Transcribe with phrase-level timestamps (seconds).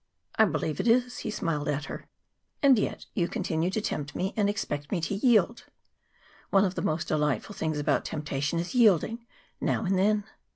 [0.35, 2.07] "I believe it is." He smiled at her.
[2.63, 5.65] "And yet, you continue to tempt me and expect me to yield!"
[6.49, 9.27] "One of the most delightful things about temptation is yielding
[9.59, 10.23] now and then."